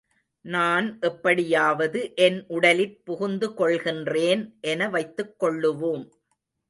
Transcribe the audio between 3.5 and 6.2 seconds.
கொள்ளுகின்றேன் என வைத்துக் கொள்ளுவோம்.